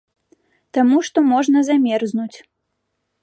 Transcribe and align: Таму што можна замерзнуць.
Таму 0.77 0.97
што 1.09 1.23
можна 1.33 1.63
замерзнуць. 1.69 2.37